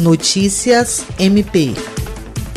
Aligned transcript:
Notícias 0.00 1.06
MP. 1.18 1.74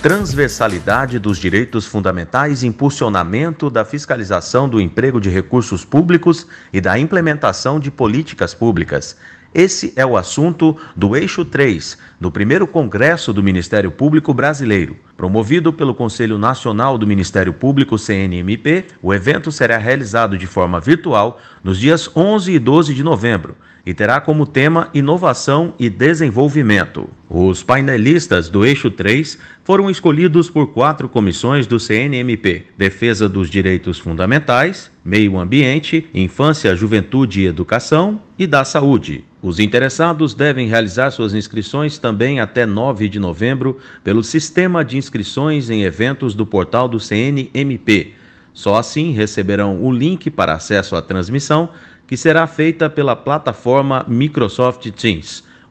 Transversalidade 0.00 1.18
dos 1.18 1.36
direitos 1.36 1.84
fundamentais 1.84 2.62
e 2.62 2.68
impulsionamento 2.68 3.68
da 3.68 3.84
fiscalização 3.84 4.68
do 4.68 4.80
emprego 4.80 5.20
de 5.20 5.28
recursos 5.28 5.84
públicos 5.84 6.46
e 6.72 6.80
da 6.80 6.96
implementação 6.96 7.80
de 7.80 7.90
políticas 7.90 8.54
públicas. 8.54 9.16
Esse 9.52 9.92
é 9.96 10.06
o 10.06 10.16
assunto 10.16 10.76
do 10.94 11.16
Eixo 11.16 11.44
3, 11.44 11.98
do 12.20 12.30
primeiro 12.30 12.68
Congresso 12.68 13.32
do 13.32 13.42
Ministério 13.42 13.90
Público 13.90 14.32
Brasileiro. 14.32 14.96
Promovido 15.16 15.72
pelo 15.72 15.94
Conselho 15.94 16.38
Nacional 16.38 16.96
do 16.96 17.06
Ministério 17.06 17.52
Público, 17.52 17.98
CNMP, 17.98 18.84
o 19.02 19.12
evento 19.12 19.50
será 19.50 19.76
realizado 19.76 20.38
de 20.38 20.46
forma 20.46 20.78
virtual 20.78 21.40
nos 21.64 21.80
dias 21.80 22.08
11 22.14 22.52
e 22.52 22.58
12 22.60 22.94
de 22.94 23.02
novembro 23.02 23.56
e 23.86 23.92
terá 23.92 24.20
como 24.20 24.46
tema 24.46 24.88
Inovação 24.94 25.74
e 25.78 25.90
Desenvolvimento. 25.90 27.08
Os 27.36 27.64
painelistas 27.64 28.48
do 28.48 28.64
Eixo 28.64 28.92
3 28.92 29.40
foram 29.64 29.90
escolhidos 29.90 30.48
por 30.48 30.68
quatro 30.68 31.08
comissões 31.08 31.66
do 31.66 31.80
CNMP: 31.80 32.66
Defesa 32.78 33.28
dos 33.28 33.50
Direitos 33.50 33.98
Fundamentais, 33.98 34.88
Meio 35.04 35.36
Ambiente, 35.36 36.08
Infância, 36.14 36.76
Juventude 36.76 37.40
e 37.40 37.46
Educação 37.46 38.22
e 38.38 38.46
da 38.46 38.64
Saúde. 38.64 39.24
Os 39.42 39.58
interessados 39.58 40.32
devem 40.32 40.68
realizar 40.68 41.10
suas 41.10 41.34
inscrições 41.34 41.98
também 41.98 42.38
até 42.38 42.64
9 42.64 43.08
de 43.08 43.18
novembro 43.18 43.80
pelo 44.04 44.22
Sistema 44.22 44.84
de 44.84 44.96
Inscrições 44.96 45.70
em 45.70 45.82
Eventos 45.82 46.36
do 46.36 46.46
portal 46.46 46.86
do 46.86 47.00
CNMP. 47.00 48.12
Só 48.52 48.76
assim 48.76 49.10
receberão 49.10 49.82
o 49.82 49.90
link 49.90 50.30
para 50.30 50.54
acesso 50.54 50.94
à 50.94 51.02
transmissão, 51.02 51.70
que 52.06 52.16
será 52.16 52.46
feita 52.46 52.88
pela 52.88 53.16
plataforma 53.16 54.06
Microsoft 54.06 54.88
Teams. 54.92 55.52